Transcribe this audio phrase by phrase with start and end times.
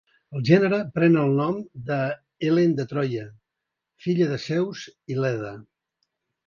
[0.37, 1.59] El gènere pren el nom
[1.91, 1.99] de
[2.47, 3.29] Helen de Troia,
[4.07, 5.59] filla de Zeus i Leda.